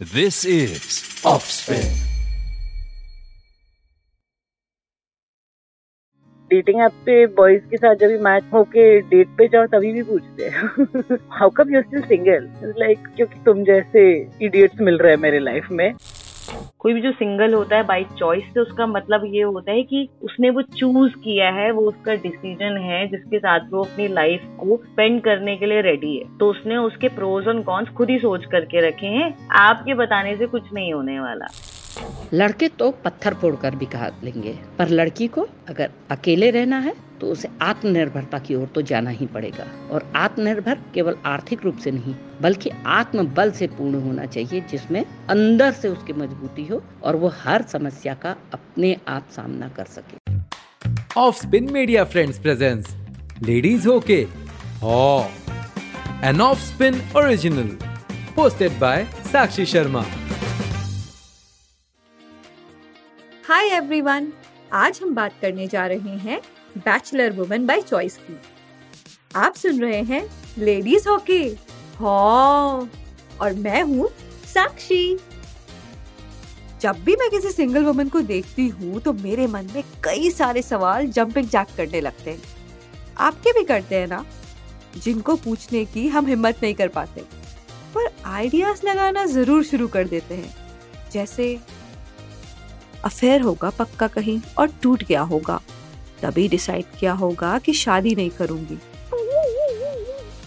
[0.00, 0.94] This is
[1.30, 1.88] Offspin.
[6.50, 10.44] Dating app पे boys के साथ जब मैच होके डेट पे जाओ तभी भी पूछते
[10.44, 14.04] हैं। How come you still single like क्योंकि तुम जैसे
[14.42, 15.92] इडियट्स मिल रहे हैं मेरे लाइफ में।
[16.78, 20.08] कोई भी जो सिंगल होता है बाई चॉइस से उसका मतलब ये होता है कि
[20.22, 24.76] उसने वो चूज़ किया है, वो उसका डिसीज़न है, जिसके साथ वो अपनी लाइफ को
[24.84, 28.44] स्पेंड करने के लिए रेडी है। तो उसने उसके प्रोज एंड कॉन्स खुद ही सोच
[28.44, 31.46] करके रखे हैं। आपके बताने से कुछ नहीं होने वाला।
[32.34, 37.26] लड़के तो पत्थर फोड़कर भी कहा लेंगे, पर लड़की को अगर अकेले रहना है तो
[37.26, 42.14] उसे आत्मनिर्भरता की ओर तो जाना ही पड़ेगा। और आत्मनिर्भर केवल आर्थिक रूप से नहीं
[42.40, 47.62] बल्कि आत्मबल से पूर्ण होना चाहिए जिसमें अंदर से उसकी मजबूती हो और वो हर
[47.62, 50.16] समस्या का अपने आप सामना कर सके।
[51.16, 52.94] Off spin media friends presents
[53.42, 54.20] ladies होके
[56.28, 57.68] an off spin original
[58.36, 60.04] posted by Sakshi Sharma
[63.48, 64.32] hi everyone
[64.72, 66.40] आज हम बात करने जा रहे हैं
[66.78, 68.36] बैचलर वुमेन बाय चॉइस की।
[69.36, 70.22] आप सुन रहे हैं
[70.58, 71.42] लेडीज़ हॉकी
[72.00, 72.88] हाँ
[73.40, 74.08] और मैं हूँ
[74.46, 75.18] साक्षी।
[76.80, 80.62] जब भी मैं किसी सिंगल वुमन को देखती हूँ तो मेरे मन में कई सारे
[80.62, 82.42] सवाल जंपिंग जैक करने लगते हैं।
[83.18, 84.24] आपके भी करते हैं ना,
[84.96, 87.20] जिनको पूछने की हम हिम्मत नहीं कर पाते,
[87.94, 90.54] पर आइडियाज़ लगाना ज़रूर शुरू कर देते हैं।
[91.12, 91.58] जैसे
[93.04, 95.60] अफेयर होगा पक्का कहीं और टूट गया होगा।
[96.22, 98.78] तभी डिसाइड किया होगा कि शादी नहीं करूँगी।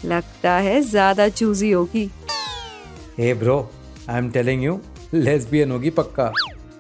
[0.06, 2.10] लगता है ज़्यादा चूजी होगी।
[3.18, 3.58] Hey bro
[4.10, 4.80] I am telling you
[5.14, 6.32] lesbian होगी पक्का।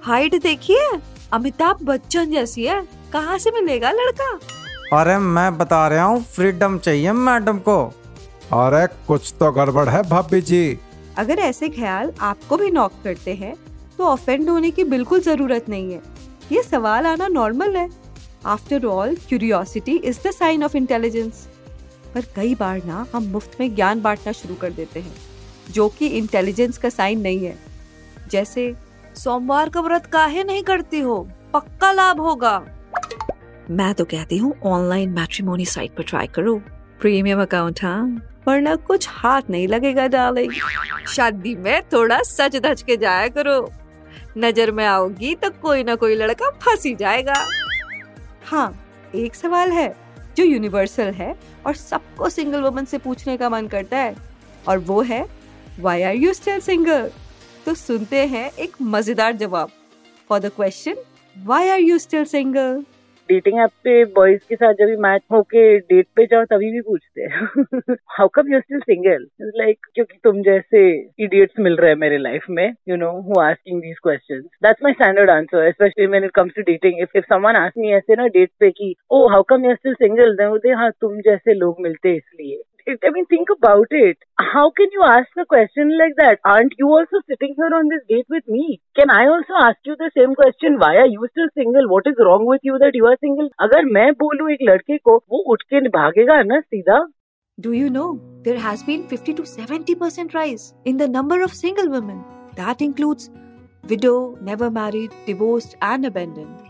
[0.03, 0.89] हाइट देखिए
[1.33, 2.81] अमिताभ बच्चन जैसी है।
[3.13, 4.29] कहाँ से मिलेगा लड़का?
[4.93, 7.77] अरे मैं बता रहा हूँ फ्रीडम चाहिए मैडम को।
[8.53, 10.77] अरे कुछ तो गड़बड़ है भाभी जी।
[11.17, 13.55] अगर ऐसे ख्याल आपको भी नॉक करते हैं
[13.97, 16.01] तो ऑफेंड होने की बिल्कुल ज़रूरत नहीं है।
[16.51, 17.89] ये सवाल आना नॉर्मल है।
[18.45, 21.47] After all curiosity is the sign of intelligence
[22.15, 25.13] पर कई बार ना हम मुफ़्त में ज्ञान बांटना शुरू कर देते हैं
[25.71, 27.57] जो कि इंटेलिजेंस का साइन नहीं है।
[28.31, 28.73] जैसे
[29.15, 31.17] सोमवार का व्रत काहे नहीं करती हो?
[31.53, 32.57] पक्का लाभ होगा।
[33.71, 36.55] मैं तो कहती हूँ ऑनलाइन मैट्रिमोनी साइट पर ट्राई करो।
[37.01, 40.51] प्रीमियम अकाउंट हाँ। वरना कुछ हाथ नहीं लगेगा डार्लिंग
[41.07, 43.71] शादी में थोड़ा सच धज के जाया करो।
[44.37, 47.35] नज़र में आओगी तो कोई ना कोई लड़का फंस ही जाएगा।
[48.45, 48.67] हाँ
[49.15, 49.87] एक सवाल है।
[50.37, 51.35] जो यूनिवर्सल है
[51.65, 54.15] और सबको सिंगल वुमन से पूछने का मन करता है।
[54.67, 55.25] और वो है
[55.79, 57.09] why are you still single
[57.65, 59.69] तो सुनते हैं एक मज़ेदार जवाब।
[60.29, 60.95] For the question
[61.35, 62.83] why are you still single
[63.29, 66.81] dating app पे बॉयज़ के साथ जब भी मैच होके डेट पे जाओ, तभी भी
[66.81, 71.97] पूछते हैं। How come you still single like क्योंकि तुम जैसे इडियट्स मिल रहे हैं
[71.97, 76.23] मेरे लाइफ में you know who asking these question that's my standard answer specially men
[76.23, 79.27] it comes to dating if if someone ask me ऐसे ना डेट पे की ओ
[79.27, 80.37] how come you still single
[80.75, 82.57] हाँ तुम जैसे लोग मिलते हैं
[82.88, 84.16] इसलिए I mean, think about it.
[84.40, 86.38] How can you ask a question like that?
[86.44, 88.80] Aren't you also sitting here on this date with me?
[88.98, 90.78] Can I also ask you the same question?
[90.78, 91.88] Why are you still single?
[91.88, 93.50] What is wrong with you that you are single?
[93.60, 97.06] अगर मैं बोलूं एक लड़के को वो उठ के भागेगा ना सीधा
[97.66, 98.08] Do you know
[98.42, 102.24] there has been 50 to 70 percent rise in the number of single women?
[102.56, 103.30] That includes
[103.88, 106.62] widow, never married, divorced, and abandoned.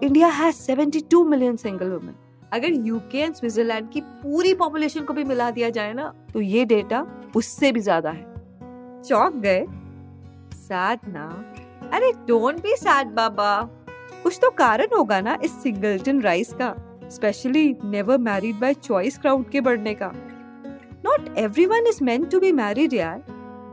[0.00, 2.16] India has 72 million single women.
[2.51, 6.65] अगर यूके एंड स्विट्जरलैंड की पूरी population को भी मिला दिया जाए ना तो ये
[6.65, 7.05] डेटा
[7.35, 8.23] उससे भी ज़्यादा है।
[9.03, 9.65] चौक गए?
[10.55, 11.25] सैड ना।
[11.93, 13.61] अरे डोंट बी सैड बाबा।
[14.23, 16.73] कुछ तो कारण होगा ना इस सिंगलटन राइस का
[17.11, 20.11] specially never married by choice crowd के बढ़ने का।
[21.05, 23.23] Not everyone is meant to be married यार।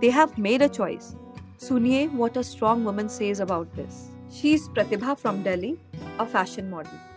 [0.00, 1.12] They have made a choice
[1.60, 5.76] सुनिए what a strong woman says about this she is Pratibha from Delhi
[6.20, 7.15] a fashion model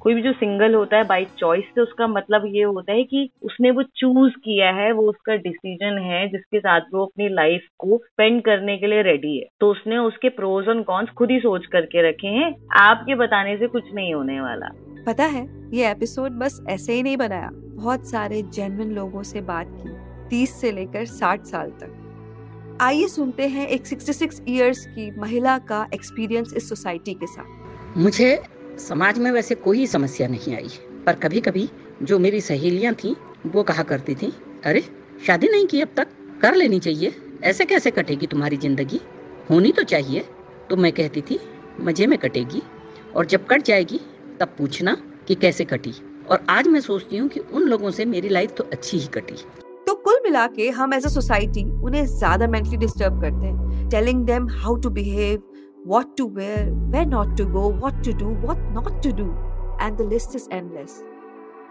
[0.00, 3.30] कोई भी जो single होता है बाई चॉइस से उसका मतलब ये होता है कि
[3.42, 7.96] उसने वो चूज़ किया है वो उसका डिसीज़न है जिसके साथ वो अपनी लाइफ को
[7.96, 11.66] स्पेंड करने के लिए रेडी है। तो उसने उसके प्रोज और कॉन्स खुद ही सोच
[11.66, 14.66] करके रखे हैं। आपके बताने से कुछ नहीं होने वाला।
[15.06, 19.66] पता है ये एपिसोड बस ऐसे ही नहीं बनाया। बहुत सारे जेनविन लोगों से बात
[19.70, 19.90] की
[20.28, 25.86] तीस से लेकर साठ साल तक। आइए सुनते हैं एक 66 इयर्स की महिला का
[25.94, 28.42] एक्सपीरियंस इस सोसाइटी के साथ। मुझे
[28.88, 30.68] समाज में वैसे कोई समस्या नहीं आई।
[31.06, 31.70] पर कभी कभी
[32.02, 33.16] जो मेरी सहेलियाँ थी,
[33.46, 34.32] वो कहा करती थी,
[34.64, 34.84] अरे,
[35.26, 36.08] शादी नहीं की अब तक?
[36.42, 39.00] कर लेनी चाहिए। ऐसे कैसे कटेगी तुम्हारी ज़िंदगी?
[39.50, 40.24] होनी तो चाहिए।
[40.70, 41.40] तो मैं कहती थी,
[41.80, 42.62] मज़े में कटेगी।
[43.16, 44.00] और जब कट जाएगी,
[44.40, 44.96] तब पूछना
[45.28, 45.92] कि कैसे कटी।
[46.30, 49.34] और आज मैं सोचती हूँ कि उन लोगों से मेरी लाइफ तो अच्छी ही कटी।
[49.86, 54.26] तो कुल मिला के हम एज अ सोसाइटी उन्हें ज़्यादा मेंटली डिस्टर्ब करते हैं। Telling
[54.26, 55.42] them how to behave
[55.86, 59.28] what to wear wear not to go what to do what not to do
[59.82, 61.02] and the list is endless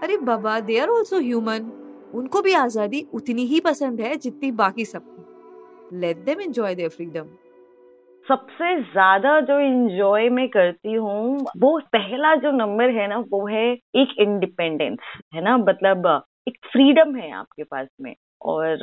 [0.03, 1.71] अरे बाबा दे आर आल्सो ह्यूमन
[2.15, 7.27] उनको भी आज़ादी उतनी ही पसंद है जितनी बाकी सबको। Let them enjoy their freedom
[8.27, 13.65] सबसे ज़्यादा जो इंजॉय मैं करती हूँ, वो पहला जो नंबर है ना, वो है
[13.71, 14.99] एक इंडिपेंडेंस
[15.35, 15.57] है ना?
[15.57, 16.07] मतलब
[16.47, 18.75] एक फ्रीडम है आपके पास में। और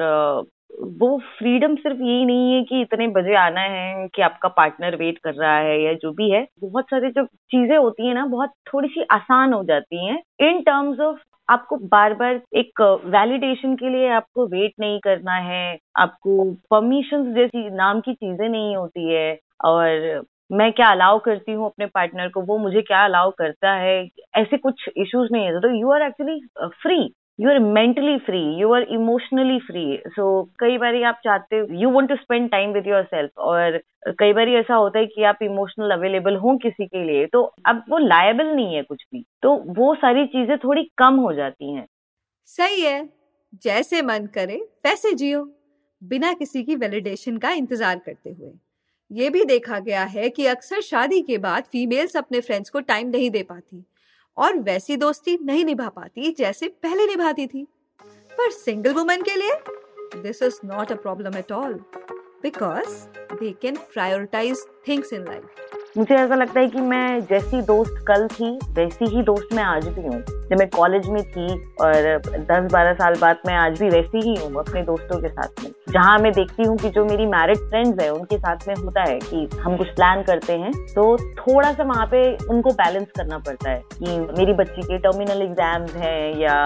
[0.71, 5.19] वो फ्रीडम सिर्फ़ यही नहीं है कि इतने बजे आना है कि आपका पार्टनर वेट
[5.19, 8.53] कर रहा है या जो भी है। बहुत सारी जो चीज़ें होती है ना, बहुत
[8.75, 11.19] थोड़ी सी आसान हो जाती हैं। इन टर्म्स ऑफ़
[11.49, 17.69] आपको बार बार एक वैलिडेशन के लिए आपको वेट नहीं करना है, आपको परमिशन जैसी
[17.71, 20.23] नाम की चीज़ें नहीं होती है और
[20.53, 24.09] मैं क्या अलाउ करती हूँ अपने पार्टनर को, वो मुझे क्या अलाउ करता है?
[24.37, 26.41] ऐसे कुछ इश्यूज़ नहीं है। तो you are actually
[26.83, 26.99] free
[27.39, 31.91] you are mentally free you are emotionally free so कई बार आप चाहते हो you
[31.91, 33.79] want to spend time with yourself और
[34.19, 37.85] कई बार ऐसा होता है कि आप इमोशनल अवेलेबल हो किसी के लिए तो अब
[37.91, 41.87] वो लायबल नहीं है कुछ भी। तो वो सारी चीज़ें थोड़ी कम हो जाती हैं।
[42.49, 43.09] सही है।
[43.63, 44.57] जैसे मन करे,
[44.87, 45.43] वैसे जियो।
[46.03, 48.53] बिना किसी की वैलिडेशन का इंतज़ार करते हुए।
[49.11, 53.09] ये भी देखा गया है कि अक्सर शादी के बाद फीमेल्स अपने फ्रेंड्स को टाइम
[53.09, 53.85] नहीं दे पाती।
[54.39, 57.67] और वैसी दोस्ती नहीं निभा पाती जैसे पहले निभाती थी।
[58.33, 59.59] पर सिंगल वुमेन के लिए
[60.23, 61.75] this is not a problem at all
[62.43, 62.97] because
[63.35, 68.27] they can prioritise things in life मुझे ऐसा लगता है कि मैं जैसी दोस्त कल
[68.29, 71.47] थी, वैसी ही दोस्त मैं आज भी हूँ। जब मैं कॉलेज में थी
[71.83, 72.19] और
[72.51, 76.19] 10-12 साल बाद मैं आज भी वैसी ही हूँ, अपने दोस्तों के साथ में। जहाँ
[76.19, 79.49] मैं देखती हूँ कि जो मेरी मैरिड फ्रेंड्स है, उनके साथ में होता है कि
[79.61, 83.83] हम कुछ प्लान करते हैं तो थोड़ा सा वहाँ पे उनको बैलेंस करना पड़ता है
[83.93, 86.57] कि मेरी बच्ची के टर्मिनल एग्ज़ाम्स हैं या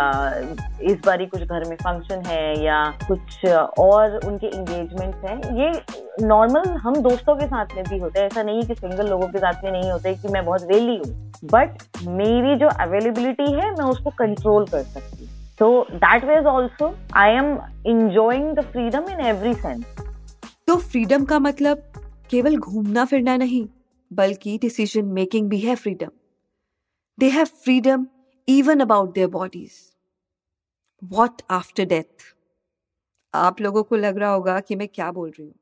[0.82, 3.44] इस बारी कुछ घर में फ़ंक्शन है या कुछ
[3.80, 5.72] और उनके एंगेजमेंट्स हैं। ये
[6.22, 9.38] नॉर्मल हम दोस्तों के साथ में भी होते हैं। ऐसा नहीं कि सिंगल लोगों के
[9.38, 13.84] साथ में नहीं होते कि मैं बहुत वेली हूँ। बट मेरी जो अवेलेबिलिटी है मैं
[13.84, 17.52] उसको कंट्रोल कर सकती हूँ। So that ways also I am
[17.86, 19.84] enjoying the freedom in every sense
[20.66, 21.92] तो फ्रीडम का मतलब
[22.30, 23.66] केवल घूमना फिरना नहीं
[24.10, 26.10] बल्कि डिसीज़न मेकिंग भी है freedom
[27.18, 28.06] they have freedom
[28.48, 29.72] even about their bodies
[31.02, 32.34] what after death
[33.34, 35.54] आप लोगों को लग रहा होगा कि मैं क्या बोल रही हूँ।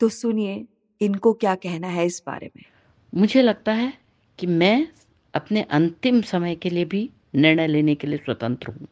[0.00, 0.66] तो सुनिए
[1.00, 2.62] इनको क्या कहना है इस बारे में?
[3.12, 3.92] मुझे लगता है
[4.38, 4.88] कि मैं
[5.34, 8.86] अपने अंतिम समय के लिए भी निर्णय लेने के लिए स्वतंत्र हूँ।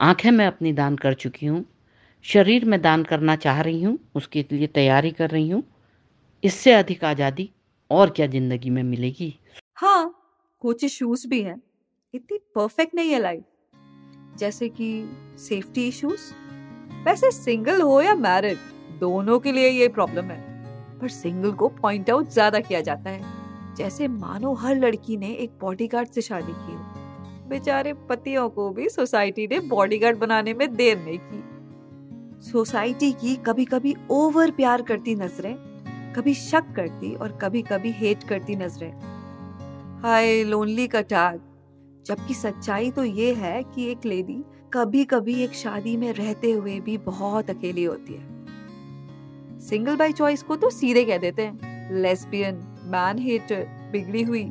[0.00, 1.64] आँखें मैं अपनी दान कर चुकी हूँ,
[2.24, 5.62] शरीर में दान करना चाह रही हूँ, उसके लिए तैयारी कर रही हूँ।
[6.44, 7.48] इससे अधिक आज़ादी
[7.90, 9.34] और क्या ज़िंदगी में मिलेगी?
[9.76, 10.14] हाँ
[10.62, 11.60] कुछ इश्यूज़ भी हैं।
[12.14, 13.44] इतनी परफेक्ट नहीं है लाइफ
[14.38, 14.88] जैसे कि
[15.38, 16.30] सेफ्टी इश्यूज़
[17.04, 18.58] वैसे सिंगल हो या मैरिड
[19.00, 20.40] दोनों के लिए ये प्रॉब्लम है।
[21.00, 23.37] पर सिंगल को पॉइंट आउट ज़्यादा किया जाता है।
[23.78, 28.88] जैसे मानो हर लड़की ने एक बॉडीगार्ड से शादी की हो। बेचारे पतियों को भी
[28.88, 35.14] सोसाइटी ने बॉडीगार्ड बनाने में देर नहीं की। सोसाइटी की कभी कभी ओवर प्यार करती
[35.14, 35.54] नज़रें,
[36.16, 38.90] कभी शक करती और कभी कभी हेट करती नज़रें।
[40.02, 41.40] हाय लोनली का टैग
[42.06, 44.42] जबकि सच्चाई तो ये है कि एक लेडी
[44.72, 50.42] कभी कभी एक शादी में रहते हुए भी बहुत अकेली होती है। सिंगल बाई चॉइस
[50.42, 54.44] को तो सीधे कह देते हैं लेस्बियन मैन हेटर बिगड़ी हुई।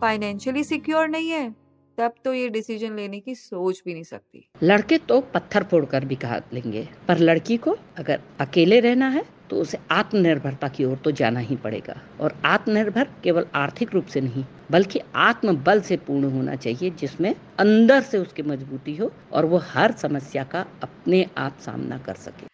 [0.00, 1.50] फाइनेंशियली सिक्योर नहीं है
[1.98, 6.16] तब तो ये डिसीज़न लेने की सोच भी नहीं सकती। लड़के तो पत्थर फोड़कर भी
[6.16, 11.10] कहा लेंगे पर लड़की को अगर अकेले रहना है तो उसे आत्मनिर्भरता की ओर तो
[11.12, 16.56] जाना ही पड़ेगा। और आत्मनिर्भर केवल आर्थिक रूप से नहीं बल्कि आत्मबल से पूर्ण होना
[16.56, 21.98] चाहिए जिसमें अंदर से उसकी मजबूती हो और वो हर समस्या का अपने आप सामना
[21.98, 22.46] कर सके।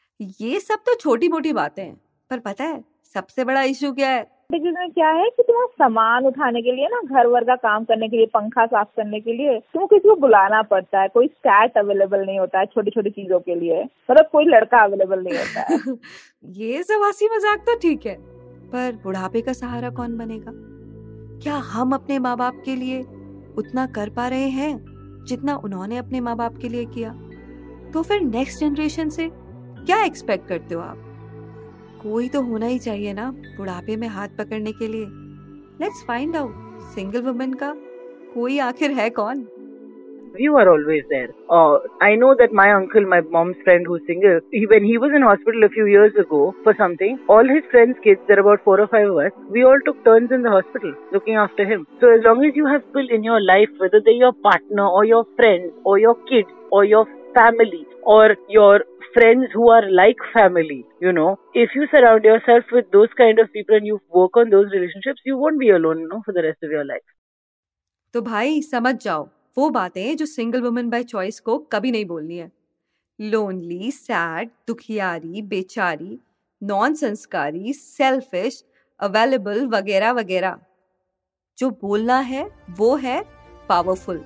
[0.44, 1.94] ये सब तो छोटी मोटी बातें हैं
[2.30, 2.82] पर पता है
[3.14, 4.26] सबसे बड़ा इशू क्या है?
[4.54, 8.08] में क्या है कि तुम्हें सामान उठाने के लिए ना, घर वर का काम करने
[8.08, 11.78] के लिए, पंखा साफ़ करने के लिए, तुम्हें किसी को बुलाना पड़ता है। कोई स्टैट
[11.78, 15.60] अवेलेबल नहीं होता है छोटी छोटी चीज़ों के लिए। मतलब कोई लड़का अवेलेबल नहीं होता
[15.60, 15.96] है।
[16.44, 18.14] ये सब हँसी मज़ाक तो ठीक है,
[18.68, 20.52] पर बुढ़ापे का सहारा कौन बनेगा?
[21.42, 23.02] क्या हम अपने माँ बाप के लिए
[23.58, 27.10] उतना कर पा रहे हैं जितना उन्होंने अपने माँ बाप के लिए किया?
[27.92, 31.11] तो फिर नेक्स्ट जनरेशन से क्या एक्सपेक्ट करते हो आप?
[32.02, 35.06] कोई तो होना ही चाहिए ना बुढ़ापे में हाथ पकड़ने के लिए।
[35.80, 37.74] Let's find out single women का
[38.34, 39.46] कोई आखिर है कौन?
[40.39, 41.29] you are always there.
[41.49, 45.11] Uh, I know that my uncle, my mom's friend who's single, he, when he was
[45.15, 48.63] in hospital a few years ago for something, all his friends' kids, there are about
[48.63, 51.87] four or five of us, we all took turns in the hospital looking after him.
[51.99, 55.05] So as long as you have people in your life, whether they're your partner or
[55.05, 58.81] your friends or your kids or your family or your
[59.13, 60.85] friends who are like family.
[61.01, 64.49] You know, if you surround yourself with those kind of people and you work on
[64.49, 67.07] those relationships, you won't be alone, you know, for the rest of your life.
[68.13, 72.36] तो भाई समझ जाओ वो बातें जो single woman by choice को कभी नहीं बोलनी
[72.36, 72.50] है।
[73.18, 76.18] लोनली सैड दुखियारी, बेचारी
[76.62, 78.62] नॉन संस्कारी सेल्फिश
[79.00, 80.58] अवेलेबल वगैरह वगैरह।
[81.58, 83.22] जो बोलना है, वो है
[83.68, 84.24] powerful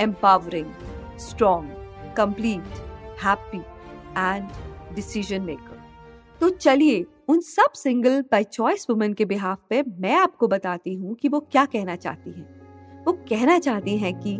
[0.00, 2.82] empowering strong complete
[3.22, 4.48] happy and
[4.94, 5.82] decision maker
[6.40, 11.14] तो चलिए, उन सब सिंगल बाय चॉइस वुमेन के बिहाफ पे मैं आपको बताती हूँ
[11.14, 14.36] कि वो क्या कहना चाहती हैं। वो कहना चाहती हैं कि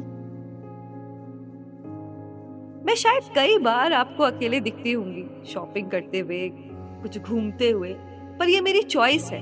[2.84, 6.48] मैं शायद कई बार आपको अकेले दिखती होंगी शॉपिंग करते हुए,
[7.02, 7.92] कुछ घूमते हुए,
[8.38, 9.40] पर ये मेरी चॉइस है।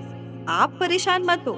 [0.49, 1.53] आप परेशान मत हो,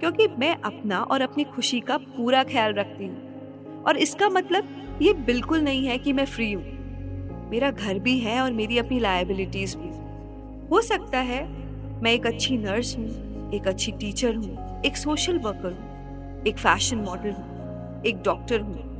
[0.00, 5.12] क्योंकि मैं अपना और अपनी खुशी का पूरा ख्याल रखती हूँ। और इसका मतलब ये
[5.12, 9.74] बिल्कुल नहीं है कि मैं फ्री हूँ। मेरा घर भी है और मेरी अपनी लाइबिलिटीज
[9.74, 9.90] भी।
[10.68, 11.42] हो सकता है
[12.02, 16.98] मैं एक अच्छी नर्स हूँ, एक अच्छी टीचर हूँ, एक सोशल वर्कर हूँ, एक फ़ैशन
[16.98, 18.91] मॉडल हूँ, एक डॉक्टर हूँ।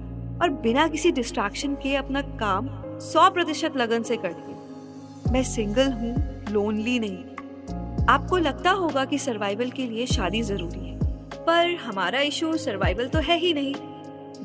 [0.43, 2.69] और बिना किसी डिस्ट्रैक्शन के अपना काम
[3.03, 6.15] सौ प्रतिशत लगन से करती हूँ मैं सिंगल हूँ
[6.53, 10.99] लोनली नहीं। आपको लगता होगा कि सर्वाइवल के लिए शादी ज़रूरी है,
[11.37, 13.75] पर हमारा इशू सर्वाइवल तो है ही नहीं,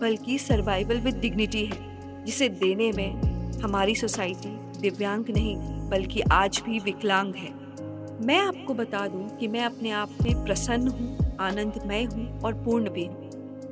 [0.02, 4.50] बल्कि सर्वाइवल विद डिग्निटी है, जिसे देने में हमारी सोसाइटी
[4.82, 5.56] दिव्यांग नहीं,
[5.90, 7.52] बल्कि आज भी विकलांग है।
[8.26, 12.90] मैं आपको बता दूँ कि मैं अपने आप में प्रसन्न हूँ, आनंदमय हूँ और पूर्ण
[12.90, 13.27] भी हूँ।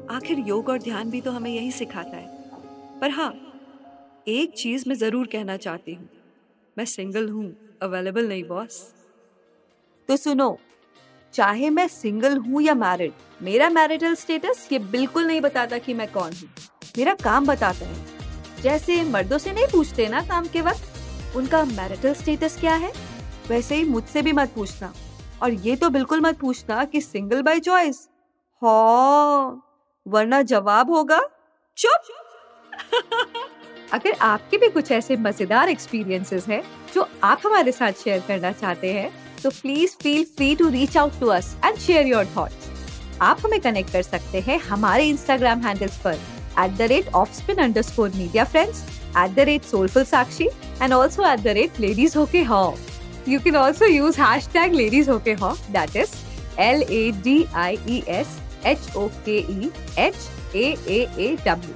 [0.09, 2.27] आखिर योग और ध्यान भी तो हमें यही सिखाता है।
[3.01, 3.33] पर हाँ
[4.27, 6.09] एक चीज़ मैं ज़रूर कहना चाहती हूँ।
[6.77, 8.93] मैं सिंगल हूँ, अवेलेबल नहीं, बॉस।
[10.09, 10.59] तो सुनो,
[11.33, 16.07] चाहे मैं सिंगल हूँ या मैरिड, मेरा मैरिटल स्टेटस ये बिल्कुल नहीं बताता कि मैं
[16.11, 16.49] कौन हूँ।
[16.97, 20.83] मेरा काम बताता है। जैसे मर्दों से नहीं पूछते ना काम के वक्त,
[21.35, 22.91] उनका मैरिटल स्टेटस क्या है?
[23.49, 24.93] वैसे ही मुझसे भी मत पूछना।
[25.41, 28.09] और ये तो बिल्कुल मत पूछना कि सिंगल बाय चॉइस?
[28.61, 29.64] हाँ।
[30.05, 31.19] वरना जवाब होगा
[31.77, 32.07] चुप।
[33.93, 36.61] अगर आपके भी कुछ ऐसे मज़ेदार एक्सपीरियंसेस हैं
[36.93, 39.09] जो आप हमारे साथ शेयर करना चाहते हैं
[39.43, 42.69] तो please feel free to reach out to us and share your thoughts
[43.21, 46.19] आप हमें कनेक्ट कर सकते हैं हमारे इंस्टाग्राम हैंडल्स पर
[46.63, 48.83] at the rate off spin underscore media friends
[49.17, 50.49] at the rate soulful Sakshi
[50.81, 52.71] and also at the rate ladies होके हॉ
[53.27, 56.11] You can also use hashtag ladies hoke ho, that is
[56.59, 58.35] L A D I E S
[58.65, 60.15] H O K E H
[60.55, 61.73] A A A W.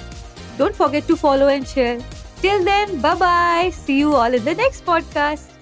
[0.57, 1.99] Don't forget to follow and share.
[2.41, 3.69] Till then, bye bye.
[3.71, 5.55] See you all in the next podcast.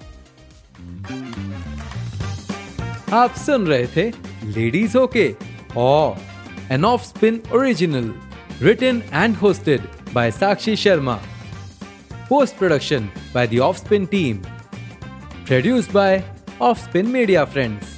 [3.14, 4.10] आप सुन रहे थे
[4.54, 5.28] ladies okay
[5.76, 6.16] और
[6.72, 8.12] an off spin original
[8.62, 9.82] written and hosted
[10.14, 11.14] by Sakshi Sharma
[12.28, 14.36] post production by the off spin team
[15.48, 16.22] produced by
[16.62, 17.97] off spin media friends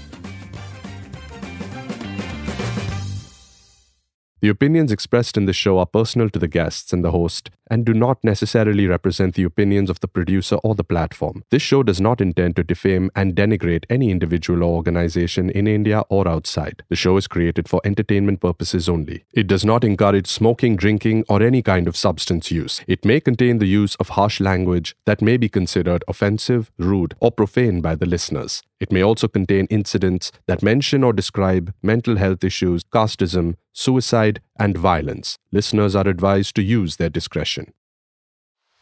[4.40, 7.86] The opinions expressed in this show are personal to the guests and the host and
[7.86, 11.44] do not necessarily represent the opinions of the producer or the platform.
[11.50, 16.02] This show does not intend to defame and denigrate any individual or organization in India
[16.08, 16.82] or outside.
[16.88, 19.24] The show is created for entertainment purposes only.
[19.32, 22.80] It does not encourage smoking, drinking, or any kind of substance use.
[22.86, 27.30] It may contain the use of harsh language that may be considered offensive, rude, or
[27.30, 28.62] profane by the listeners.
[28.80, 34.76] It may also contain incidents that mention or describe mental health issues, casteism, suicide, and
[34.76, 35.38] violence.
[35.50, 37.72] Listeners are advised to use their discretion.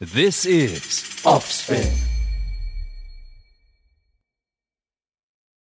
[0.00, 2.17] This is Offspin.